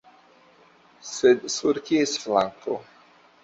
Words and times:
Sed 1.11 1.47
sur 1.59 1.83
kies 1.91 2.17
flanko? 2.25 2.83